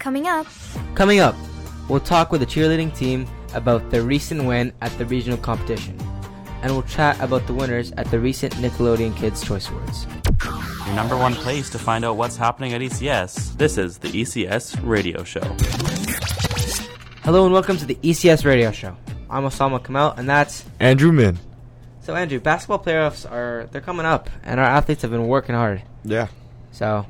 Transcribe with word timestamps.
Coming 0.00 0.28
up. 0.28 0.46
Coming 0.94 1.20
up, 1.20 1.36
we'll 1.86 2.00
talk 2.00 2.32
with 2.32 2.40
the 2.40 2.46
cheerleading 2.46 2.96
team 2.96 3.26
about 3.52 3.90
their 3.90 4.00
recent 4.00 4.46
win 4.46 4.72
at 4.80 4.90
the 4.96 5.04
regional 5.04 5.36
competition. 5.36 5.94
And 6.62 6.72
we'll 6.72 6.84
chat 6.84 7.20
about 7.20 7.46
the 7.46 7.52
winners 7.52 7.92
at 7.98 8.10
the 8.10 8.18
recent 8.18 8.54
Nickelodeon 8.54 9.14
Kids' 9.14 9.44
Choice 9.44 9.68
Awards. 9.68 10.06
Your 10.86 10.94
number 10.94 11.18
one 11.18 11.34
place 11.34 11.68
to 11.68 11.78
find 11.78 12.06
out 12.06 12.16
what's 12.16 12.38
happening 12.38 12.72
at 12.72 12.80
ECS. 12.80 13.58
This 13.58 13.76
is 13.76 13.98
the 13.98 14.08
ECS 14.08 14.80
Radio 14.82 15.22
Show. 15.22 15.42
Hello 17.22 17.44
and 17.44 17.52
welcome 17.52 17.76
to 17.76 17.84
the 17.84 17.96
ECS 17.96 18.46
Radio 18.46 18.72
Show. 18.72 18.96
I'm 19.28 19.42
Osama 19.42 19.84
Kamal, 19.84 20.12
and 20.12 20.26
that's 20.26 20.64
Andrew 20.80 21.12
Min. 21.12 21.38
So 22.00 22.14
Andrew, 22.14 22.40
basketball 22.40 22.82
playoffs 22.82 23.30
are 23.30 23.68
they're 23.70 23.82
coming 23.82 24.06
up, 24.06 24.30
and 24.44 24.58
our 24.60 24.66
athletes 24.66 25.02
have 25.02 25.10
been 25.10 25.28
working 25.28 25.54
hard. 25.54 25.82
Yeah. 26.04 26.28
So 26.72 27.04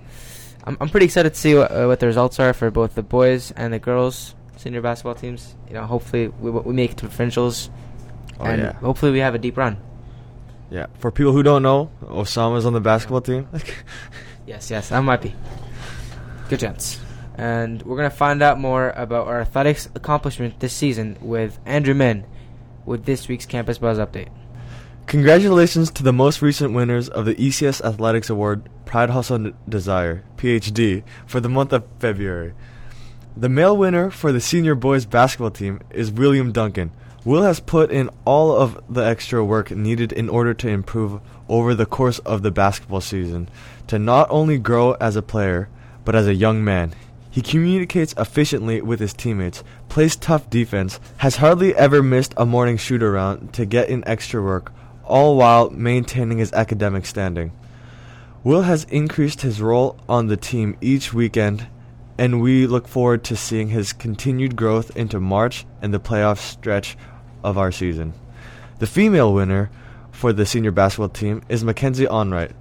I'm 0.64 0.76
I'm 0.80 0.88
pretty 0.88 1.06
excited 1.06 1.34
to 1.34 1.40
see 1.40 1.54
what, 1.54 1.70
uh, 1.70 1.86
what 1.86 2.00
the 2.00 2.06
results 2.06 2.38
are 2.40 2.52
for 2.52 2.70
both 2.70 2.94
the 2.94 3.02
boys 3.02 3.50
and 3.52 3.72
the 3.72 3.78
girls 3.78 4.34
senior 4.56 4.80
basketball 4.82 5.14
teams. 5.14 5.54
You 5.68 5.74
know, 5.74 5.86
hopefully 5.86 6.28
we 6.28 6.50
we 6.50 6.74
make 6.74 6.92
it 6.92 6.96
to 6.98 7.06
provincials, 7.08 7.70
Oh, 8.38 8.44
and 8.44 8.62
yeah. 8.62 8.72
hopefully 8.74 9.12
we 9.12 9.18
have 9.20 9.34
a 9.34 9.38
deep 9.38 9.56
run. 9.56 9.76
Yeah. 10.70 10.86
For 10.98 11.10
people 11.10 11.32
who 11.32 11.42
don't 11.42 11.62
know, 11.62 11.90
Osama's 12.02 12.64
on 12.66 12.72
the 12.72 12.80
basketball 12.80 13.20
team. 13.22 13.48
Yes, 14.46 14.68
yes, 14.68 14.90
I 14.90 14.98
might 15.00 15.22
be. 15.22 15.32
Good 16.48 16.58
chance. 16.58 16.98
And 17.36 17.82
we're 17.82 17.96
gonna 17.96 18.10
find 18.10 18.42
out 18.42 18.58
more 18.58 18.90
about 18.96 19.28
our 19.28 19.40
athletics 19.40 19.88
accomplishment 19.94 20.58
this 20.58 20.72
season 20.72 21.16
with 21.20 21.60
Andrew 21.64 21.94
Min, 21.94 22.26
with 22.84 23.04
this 23.04 23.28
week's 23.28 23.46
Campus 23.46 23.78
Buzz 23.78 23.98
update. 23.98 24.28
Congratulations 25.10 25.90
to 25.90 26.04
the 26.04 26.12
most 26.12 26.40
recent 26.40 26.72
winners 26.72 27.08
of 27.08 27.24
the 27.24 27.34
ECS 27.34 27.84
Athletics 27.84 28.30
Award 28.30 28.68
Pride 28.84 29.10
Hustle 29.10 29.50
Desire, 29.68 30.22
PhD, 30.36 31.02
for 31.26 31.40
the 31.40 31.48
month 31.48 31.72
of 31.72 31.84
February. 31.98 32.52
The 33.36 33.48
male 33.48 33.76
winner 33.76 34.10
for 34.10 34.30
the 34.30 34.40
senior 34.40 34.76
boys 34.76 35.06
basketball 35.06 35.50
team 35.50 35.80
is 35.90 36.12
William 36.12 36.52
Duncan. 36.52 36.92
Will 37.24 37.42
has 37.42 37.58
put 37.58 37.90
in 37.90 38.08
all 38.24 38.54
of 38.54 38.80
the 38.88 39.04
extra 39.04 39.44
work 39.44 39.72
needed 39.72 40.12
in 40.12 40.28
order 40.28 40.54
to 40.54 40.68
improve 40.68 41.20
over 41.48 41.74
the 41.74 41.86
course 41.86 42.20
of 42.20 42.42
the 42.42 42.52
basketball 42.52 43.00
season, 43.00 43.48
to 43.88 43.98
not 43.98 44.30
only 44.30 44.58
grow 44.58 44.92
as 45.00 45.16
a 45.16 45.22
player, 45.22 45.68
but 46.04 46.14
as 46.14 46.28
a 46.28 46.36
young 46.36 46.62
man. 46.62 46.94
He 47.32 47.42
communicates 47.42 48.14
efficiently 48.16 48.80
with 48.80 49.00
his 49.00 49.12
teammates, 49.12 49.64
plays 49.88 50.14
tough 50.14 50.48
defense, 50.50 51.00
has 51.16 51.34
hardly 51.34 51.74
ever 51.74 52.00
missed 52.00 52.32
a 52.36 52.46
morning 52.46 52.76
shoot 52.76 53.02
around 53.02 53.52
to 53.54 53.66
get 53.66 53.88
in 53.88 54.06
extra 54.06 54.40
work, 54.40 54.72
all 55.10 55.36
while 55.36 55.68
maintaining 55.70 56.38
his 56.38 56.52
academic 56.52 57.04
standing. 57.04 57.52
Will 58.42 58.62
has 58.62 58.84
increased 58.84 59.42
his 59.42 59.60
role 59.60 59.98
on 60.08 60.28
the 60.28 60.36
team 60.36 60.76
each 60.80 61.12
weekend, 61.12 61.66
and 62.16 62.40
we 62.40 62.66
look 62.66 62.88
forward 62.88 63.24
to 63.24 63.36
seeing 63.36 63.68
his 63.68 63.92
continued 63.92 64.56
growth 64.56 64.96
into 64.96 65.20
March 65.20 65.66
and 65.82 65.92
the 65.92 66.00
playoff 66.00 66.38
stretch 66.38 66.96
of 67.44 67.58
our 67.58 67.72
season. 67.72 68.14
The 68.78 68.86
female 68.86 69.34
winner 69.34 69.70
for 70.10 70.32
the 70.32 70.46
senior 70.46 70.70
basketball 70.70 71.10
team 71.10 71.42
is 71.48 71.64
Mackenzie 71.64 72.06
Onright. 72.06 72.52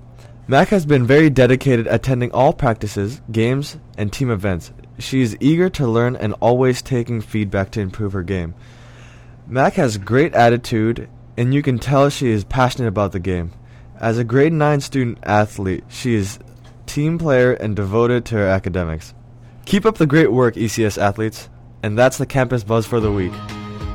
Mac 0.48 0.70
has 0.70 0.86
been 0.86 1.06
very 1.06 1.30
dedicated 1.30 1.88
attending 1.88 2.32
all 2.32 2.54
practices, 2.54 3.22
games, 3.32 3.78
and 3.98 4.12
team 4.12 4.32
events. 4.32 4.72
She 4.98 5.22
is 5.22 5.38
eager 5.40 5.70
to 5.70 5.88
learn 5.88 6.16
and 6.16 6.34
always 6.42 6.82
taking 6.82 7.22
feedback 7.22 7.72
to 7.72 7.82
improve 7.82 8.14
her 8.14 8.24
game. 8.24 8.56
Mac 9.48 9.74
has 9.74 9.98
great 9.98 10.34
attitude, 10.34 11.08
and 11.40 11.54
you 11.54 11.62
can 11.62 11.80
tell 11.80 12.10
she 12.10 12.28
is 12.28 12.44
passionate 12.44 12.90
about 12.90 13.14
the 13.14 13.20
game. 13.20 13.50
As 13.98 14.18
a 14.18 14.26
grade 14.26 14.52
9 14.52 14.82
student 14.82 15.20
athlete, 15.24 15.86
she 15.88 16.14
is 16.14 16.38
team 16.86 17.18
player 17.18 17.54
and 17.54 17.78
devoted 17.78 18.26
to 18.26 18.36
her 18.36 18.48
academics. 18.48 19.14
Keep 19.64 19.86
up 19.86 19.98
the 19.98 20.06
great 20.06 20.34
work, 20.34 20.56
ECS 20.56 20.98
athletes, 20.98 21.48
and 21.82 21.98
that's 21.98 22.18
the 22.18 22.26
campus 22.26 22.66
buzz 22.66 22.86
for 22.86 23.00
the 23.00 23.12
week. 23.12 23.32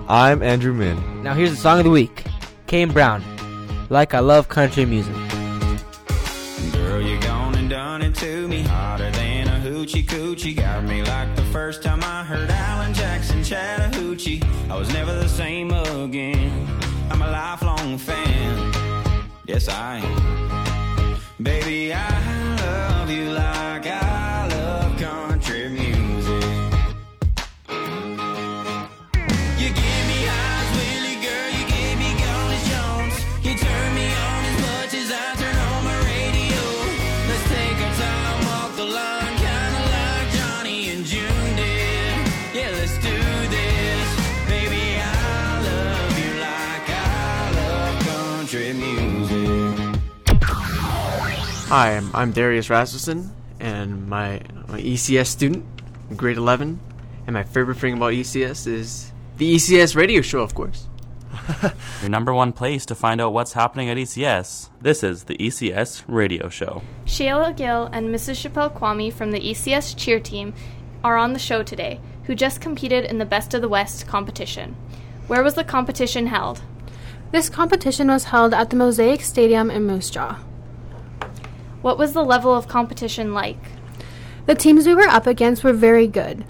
I'm 0.09 0.43
Andrew 0.43 0.73
Min. 0.73 1.23
Now 1.23 1.35
here's 1.35 1.51
the 1.51 1.59
song 1.59 1.81
of 1.81 1.85
the 1.85 1.91
week, 1.91 2.25
Kane 2.67 2.91
Brown, 2.91 3.23
"Like 3.91 4.15
I 4.15 4.21
Love 4.21 4.49
Country 4.49 4.87
Music." 4.87 5.15
Girl, 6.73 7.03
you 7.03 7.21
gone 7.21 7.57
and 7.57 7.69
done 7.69 8.01
it 8.01 8.15
to 8.15 8.49
me 8.49 8.63
hotter 8.63 9.11
than 9.11 9.49
a 9.49 9.61
hoochie 9.61 10.07
coochie. 10.07 10.57
Got 10.57 10.85
me 10.85 11.03
like 11.03 11.37
the 11.37 11.45
first 11.53 11.83
time 11.83 12.03
I 12.05 12.25
heard 12.25 12.49
Alan 12.49 12.95
Jackson 12.95 13.45
Chattahoochee. 13.45 14.43
I 14.71 14.79
was 14.79 14.91
never 14.95 15.13
the 15.13 15.29
same 15.29 15.71
again. 15.73 16.84
I'm 17.11 17.23
a 17.23 17.31
lifelong 17.31 17.99
fan. 17.99 18.73
Yes, 19.47 19.69
I 19.69 19.99
am. 19.99 21.17
Baby, 21.43 21.93
I 21.93 22.09
love 22.57 23.11
you 23.11 23.31
like 23.33 23.87
I 23.87 24.04
Hi, 51.77 51.97
I'm, 51.97 52.15
I'm 52.15 52.31
Darius 52.31 52.71
Rasmussen, 52.71 53.33
and 53.59 54.09
my, 54.09 54.41
my 54.69 54.81
ECS 54.81 55.27
student, 55.27 55.67
grade 56.17 56.37
11. 56.37 56.79
And 57.27 57.35
my 57.35 57.43
favorite 57.43 57.79
thing 57.79 57.95
about 57.95 58.13
ECS 58.13 58.69
is 58.69 59.11
the 59.39 59.57
ECS 59.57 59.97
radio 59.97 60.21
show, 60.21 60.39
of 60.43 60.55
course. 60.55 60.87
Your 62.01 62.11
number 62.11 62.33
one 62.33 62.53
place 62.53 62.87
to 62.87 62.95
find 62.95 63.21
out 63.21 63.33
what's 63.33 63.55
happening 63.55 63.91
at 63.91 63.97
ECS. 63.97 64.69
This 64.81 65.03
is 65.03 65.25
the 65.25 65.37
ECS 65.37 66.05
Radio 66.07 66.49
Show. 66.49 66.83
Shayla 67.07 67.57
Gill 67.57 67.87
and 67.93 68.15
Mrs. 68.15 68.49
Chappelle 68.49 68.73
Kwame 68.73 69.13
from 69.13 69.33
the 69.33 69.41
ECS 69.41 69.97
cheer 69.97 70.21
team 70.21 70.55
are 71.03 71.17
on 71.17 71.33
the 71.33 71.41
show 71.41 71.65
today, 71.65 71.99
who 72.27 72.37
just 72.37 72.61
competed 72.61 73.05
in 73.05 73.19
the 73.19 73.25
Best 73.25 73.53
of 73.53 73.63
the 73.63 73.69
West 73.69 74.07
competition. 74.07 74.77
Where 75.27 75.43
was 75.43 75.55
the 75.55 75.65
competition 75.65 76.29
held? 76.29 76.63
This 77.33 77.49
competition 77.49 78.07
was 78.07 78.27
held 78.27 78.55
at 78.55 78.71
the 78.71 78.77
Mosaic 78.77 79.23
Stadium 79.23 79.73
in 79.73 79.83
Moose 79.83 80.09
Jaw. 80.09 80.39
What 81.85 81.99
was 81.99 82.15
the 82.15 82.25
level 82.25 82.55
of 82.55 82.67
competition 82.67 83.35
like? 83.35 83.59
The 84.47 84.55
teams 84.55 84.87
we 84.87 84.95
were 84.95 85.07
up 85.07 85.27
against 85.27 85.63
were 85.63 85.75
very 85.75 86.07
good. 86.07 86.43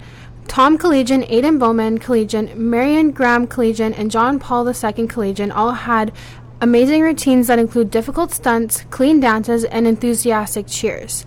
Thom 0.47 0.77
Collegiate, 0.77 1.29
Aden 1.29 1.59
Bowman 1.59 1.97
Collegiate, 1.97 2.55
Marion 2.55 3.11
Graham 3.11 3.45
Collegiate, 3.45 3.99
and 3.99 4.09
John 4.09 4.39
Paul 4.39 4.65
II 4.65 5.07
Collegiate 5.07 5.51
all 5.51 5.73
had 5.73 6.13
amazing 6.61 7.01
routines 7.01 7.47
that 7.47 7.59
include 7.59 7.91
difficult 7.91 8.31
stunts, 8.31 8.85
clean 8.91 9.19
dances, 9.19 9.65
and 9.65 9.85
enthusiastic 9.85 10.67
cheers. 10.67 11.25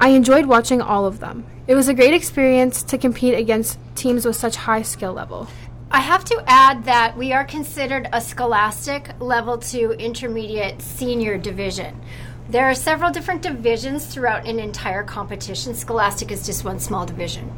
I 0.00 0.08
enjoyed 0.08 0.46
watching 0.46 0.82
all 0.82 1.06
of 1.06 1.20
them. 1.20 1.46
It 1.68 1.76
was 1.76 1.86
a 1.86 1.94
great 1.94 2.14
experience 2.14 2.82
to 2.82 2.98
compete 2.98 3.34
against 3.34 3.78
teams 3.94 4.26
with 4.26 4.34
such 4.34 4.56
high 4.56 4.82
skill 4.82 5.12
level. 5.12 5.46
I 5.88 6.00
have 6.00 6.24
to 6.24 6.42
add 6.48 6.86
that 6.86 7.16
we 7.16 7.32
are 7.32 7.44
considered 7.44 8.08
a 8.12 8.20
scholastic 8.20 9.10
level 9.20 9.58
2 9.58 9.92
intermediate 9.92 10.82
senior 10.82 11.38
division. 11.38 12.00
There 12.48 12.66
are 12.66 12.74
several 12.74 13.10
different 13.10 13.42
divisions 13.42 14.04
throughout 14.04 14.46
an 14.46 14.58
entire 14.58 15.02
competition. 15.02 15.74
Scholastic 15.74 16.30
is 16.30 16.44
just 16.44 16.64
one 16.64 16.78
small 16.78 17.06
division. 17.06 17.50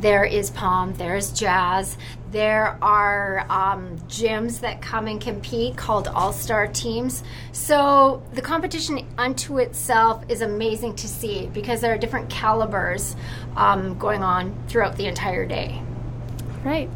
There 0.00 0.24
is 0.24 0.50
Pom, 0.50 0.92
there's 0.94 1.32
Jazz, 1.32 1.96
there 2.30 2.76
are 2.82 3.46
um, 3.48 3.96
gyms 4.08 4.60
that 4.60 4.82
come 4.82 5.06
and 5.06 5.20
compete 5.20 5.76
called 5.76 6.08
All 6.08 6.32
Star 6.32 6.66
teams. 6.66 7.22
So 7.52 8.22
the 8.32 8.42
competition 8.42 9.06
unto 9.16 9.58
itself 9.58 10.24
is 10.28 10.42
amazing 10.42 10.96
to 10.96 11.08
see 11.08 11.46
because 11.52 11.80
there 11.80 11.94
are 11.94 11.98
different 11.98 12.28
calibers 12.28 13.16
um, 13.56 13.98
going 13.98 14.22
on 14.22 14.54
throughout 14.68 14.96
the 14.96 15.06
entire 15.06 15.46
day. 15.46 15.80
Right. 16.64 16.90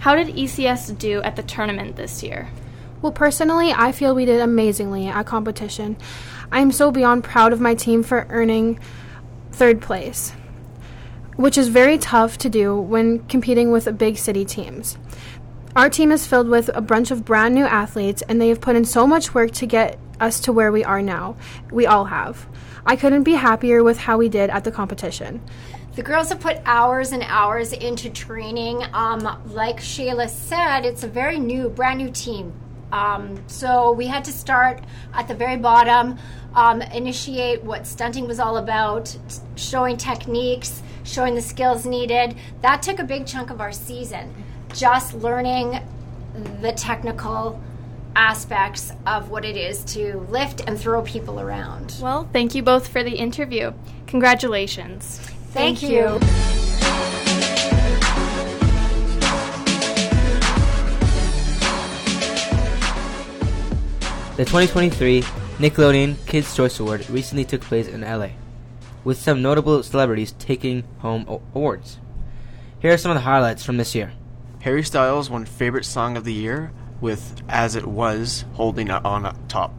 How 0.00 0.14
did 0.14 0.28
ECS 0.28 0.96
do 0.98 1.22
at 1.22 1.36
the 1.36 1.42
tournament 1.42 1.96
this 1.96 2.22
year? 2.22 2.48
Well, 3.00 3.12
personally, 3.12 3.72
I 3.72 3.92
feel 3.92 4.12
we 4.12 4.24
did 4.24 4.40
amazingly 4.40 5.06
at 5.06 5.24
competition. 5.24 5.96
I 6.50 6.60
am 6.60 6.72
so 6.72 6.90
beyond 6.90 7.22
proud 7.22 7.52
of 7.52 7.60
my 7.60 7.74
team 7.74 8.02
for 8.02 8.26
earning 8.28 8.80
third 9.52 9.80
place, 9.80 10.32
which 11.36 11.56
is 11.56 11.68
very 11.68 11.96
tough 11.98 12.38
to 12.38 12.48
do 12.48 12.76
when 12.76 13.20
competing 13.26 13.70
with 13.70 13.96
big 13.98 14.18
city 14.18 14.44
teams. 14.44 14.98
Our 15.76 15.88
team 15.88 16.10
is 16.10 16.26
filled 16.26 16.48
with 16.48 16.70
a 16.74 16.80
bunch 16.80 17.12
of 17.12 17.24
brand 17.24 17.54
new 17.54 17.66
athletes, 17.66 18.22
and 18.22 18.40
they 18.40 18.48
have 18.48 18.60
put 18.60 18.74
in 18.74 18.84
so 18.84 19.06
much 19.06 19.32
work 19.32 19.52
to 19.52 19.66
get 19.66 19.96
us 20.18 20.40
to 20.40 20.52
where 20.52 20.72
we 20.72 20.82
are 20.82 21.00
now. 21.00 21.36
We 21.70 21.86
all 21.86 22.06
have. 22.06 22.48
I 22.84 22.96
couldn't 22.96 23.22
be 23.22 23.34
happier 23.34 23.84
with 23.84 23.98
how 23.98 24.18
we 24.18 24.28
did 24.28 24.50
at 24.50 24.64
the 24.64 24.72
competition. 24.72 25.40
The 25.94 26.02
girls 26.02 26.30
have 26.30 26.40
put 26.40 26.58
hours 26.64 27.12
and 27.12 27.22
hours 27.24 27.72
into 27.72 28.10
training. 28.10 28.82
Um, 28.92 29.20
like 29.46 29.76
Shayla 29.76 30.28
said, 30.28 30.84
it's 30.84 31.04
a 31.04 31.08
very 31.08 31.38
new, 31.38 31.68
brand 31.68 31.98
new 31.98 32.10
team. 32.10 32.52
Um, 32.92 33.42
so 33.46 33.92
we 33.92 34.06
had 34.06 34.24
to 34.24 34.32
start 34.32 34.80
at 35.12 35.28
the 35.28 35.34
very 35.34 35.56
bottom, 35.56 36.18
um, 36.54 36.80
initiate 36.82 37.62
what 37.62 37.86
stunting 37.86 38.26
was 38.26 38.40
all 38.40 38.56
about, 38.56 39.16
showing 39.56 39.96
techniques, 39.96 40.82
showing 41.04 41.34
the 41.34 41.42
skills 41.42 41.86
needed. 41.86 42.36
That 42.62 42.82
took 42.82 42.98
a 42.98 43.04
big 43.04 43.26
chunk 43.26 43.50
of 43.50 43.60
our 43.60 43.72
season, 43.72 44.32
just 44.72 45.14
learning 45.14 45.80
the 46.60 46.72
technical 46.72 47.60
aspects 48.16 48.92
of 49.06 49.30
what 49.30 49.44
it 49.44 49.56
is 49.56 49.84
to 49.84 50.18
lift 50.28 50.62
and 50.66 50.78
throw 50.78 51.02
people 51.02 51.40
around. 51.40 51.96
Well, 52.00 52.28
thank 52.32 52.54
you 52.54 52.62
both 52.62 52.88
for 52.88 53.02
the 53.02 53.14
interview. 53.14 53.72
Congratulations. 54.06 55.18
Thank, 55.52 55.82
you. 55.82 56.18
The 64.38 64.44
2023 64.44 65.22
Nickelodeon 65.58 66.14
Kids' 66.26 66.54
Choice 66.54 66.78
Award 66.78 67.10
recently 67.10 67.44
took 67.44 67.60
place 67.60 67.88
in 67.88 68.02
LA, 68.02 68.28
with 69.02 69.18
some 69.18 69.42
notable 69.42 69.82
celebrities 69.82 70.30
taking 70.38 70.84
home 70.98 71.24
awards. 71.26 71.98
Here 72.78 72.92
are 72.92 72.98
some 72.98 73.10
of 73.10 73.16
the 73.16 73.22
highlights 73.22 73.64
from 73.64 73.78
this 73.78 73.96
year. 73.96 74.12
Harry 74.60 74.84
Styles 74.84 75.28
won 75.28 75.44
Favorite 75.44 75.84
Song 75.84 76.16
of 76.16 76.22
the 76.22 76.32
Year 76.32 76.70
with 77.00 77.42
As 77.48 77.74
It 77.74 77.84
Was 77.84 78.44
holding 78.52 78.86
it 78.86 79.04
on 79.04 79.36
top. 79.48 79.74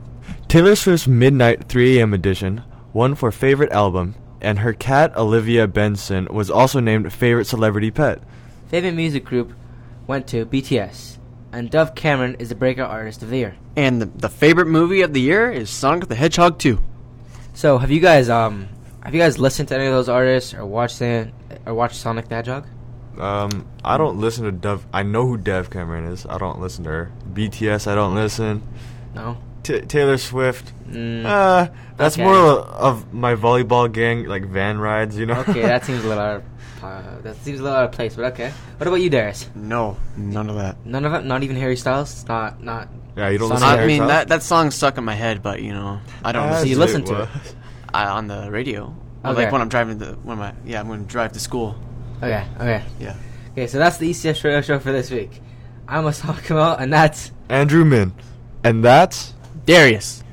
Taylor 0.50 0.76
Swift's 0.76 1.08
Midnight 1.08 1.70
3 1.70 2.02
AM 2.02 2.14
edition 2.14 2.62
won 2.92 3.16
for 3.16 3.32
favorite 3.32 3.72
album, 3.72 4.16
and 4.42 4.60
her 4.60 4.74
cat 4.74 5.16
Olivia 5.16 5.70
Benson 5.70 6.28
was 6.30 6.52
also 6.52 6.82
named 6.82 7.14
favorite 7.14 7.46
celebrity 7.46 7.92
pet. 7.92 8.22
Favorite 8.68 8.92
music 8.92 9.24
group 9.24 9.54
went 10.06 10.28
to 10.28 10.46
BTS, 10.46 11.19
and 11.52 11.70
Dove 11.70 11.96
Cameron 11.96 12.36
is 12.40 12.50
the 12.50 12.56
breakout 12.56 12.90
artist 12.90 13.24
of 13.24 13.30
the 13.30 13.38
year. 13.38 13.56
And 13.76 14.02
the, 14.02 14.06
the 14.06 14.30
favorite 14.30 14.68
movie 14.68 15.02
of 15.02 15.14
the 15.14 15.22
year 15.22 15.52
is 15.52 15.70
Sonic 15.70 16.08
the 16.08 16.16
Hedgehog 16.16 16.60
2. 16.60 16.80
So, 17.54 17.78
have 17.78 17.92
you 17.92 18.00
guys 18.00 18.30
um 18.30 18.70
have 19.04 19.14
you 19.14 19.22
guys 19.22 19.38
listened 19.40 19.70
to 19.70 19.76
any 19.76 19.86
of 19.86 19.94
those 19.94 20.10
artists 20.10 20.54
or 20.54 20.66
watched 20.66 21.00
them 21.00 21.32
or 21.66 21.74
watched 21.74 21.96
Sonic 21.96 22.28
the 22.28 22.36
Hedgehog? 22.36 22.68
Um, 23.18 23.68
I 23.84 23.98
don't 23.98 24.20
listen 24.20 24.46
to 24.46 24.52
Dove. 24.52 24.86
I 24.94 25.04
know 25.04 25.26
who 25.26 25.38
Dove 25.38 25.70
Cameron 25.70 26.06
is. 26.06 26.26
I 26.26 26.38
don't 26.38 26.62
listen 26.62 26.86
to 26.86 26.90
her. 26.90 27.12
BTS, 27.34 27.88
I 27.88 27.96
don't 27.96 28.16
listen. 28.16 28.64
No. 29.14 29.38
T- 29.70 29.82
Taylor 29.82 30.18
Swift. 30.18 30.74
Mm, 30.90 31.26
Uh, 31.26 31.68
that's 31.96 32.16
Okay. 32.16 32.24
more 32.24 32.36
of, 32.36 32.68
of 32.68 33.14
my 33.14 33.36
volleyball 33.36 33.92
gang, 33.92 34.26
like 34.26 34.46
van 34.46 34.80
rides, 34.80 35.16
you 35.16 35.28
know. 35.28 35.40
okay, 35.48 35.62
that 35.62 35.86
seems 35.88 36.04
a 36.04 36.08
little 36.08 36.24
out 36.24 36.36
of, 36.38 36.44
uh, 36.84 37.02
that 37.22 37.36
seems 37.44 37.60
a 37.60 37.64
little 37.64 37.78
out 37.78 37.86
of 37.86 37.92
place, 37.92 38.16
but 38.16 38.26
okay. 38.34 38.52
What 38.78 38.88
about 38.88 38.96
you, 39.02 39.10
Darius? 39.12 39.48
No, 39.54 39.96
none 40.18 40.50
of 40.50 40.56
that. 40.56 40.84
None 40.86 41.06
of 41.06 41.14
it. 41.14 41.24
Not 41.26 41.44
even 41.44 41.56
Harry 41.56 41.76
Styles. 41.76 42.26
Not 42.28 42.64
not. 42.64 42.90
yeah, 43.16 43.30
you 43.30 43.38
don't 43.38 43.50
listen 43.50 43.68
to 43.68 43.74
I 43.84 43.86
mean, 43.86 44.08
that, 44.08 44.30
that 44.30 44.42
song 44.42 44.72
stuck 44.72 44.98
in 44.98 45.04
my 45.04 45.14
head, 45.14 45.44
but, 45.44 45.62
you 45.62 45.72
know, 45.74 46.00
I 46.24 46.32
don't 46.32 46.50
As 46.50 46.62
So 46.62 46.66
you 46.66 46.78
listen 46.78 47.02
listen 47.02 47.16
to 47.18 47.24
it. 47.24 47.30
I, 47.94 48.06
on 48.08 48.28
the 48.28 48.50
radio. 48.50 48.96
Okay. 49.24 49.44
Like 49.44 49.52
when 49.52 49.62
I'm 49.62 49.70
driving 49.70 49.98
the, 50.00 50.14
when 50.24 50.38
my, 50.40 50.54
yeah, 50.66 50.80
I'm 50.80 50.88
going 50.88 51.02
to 51.06 51.12
drive 51.12 51.34
to 51.34 51.40
school. 51.40 51.76
Okay. 52.24 52.44
Okay. 52.56 52.84
Yeah. 53.00 53.16
Okay. 53.52 53.68
So 53.68 53.78
that's 53.78 53.98
the 53.98 54.10
ECS 54.10 54.44
radio 54.44 54.62
show 54.62 54.80
for 54.80 54.92
this 54.92 55.12
week. 55.12 55.42
I'm 55.88 56.06
Osama 56.06 56.42
Kamal, 56.44 56.76
and 56.78 56.92
that's 56.94 57.32
Andrew 57.50 57.84
Min, 57.84 58.14
and 58.64 58.84
that's 58.84 59.34
Darius. 59.70 60.24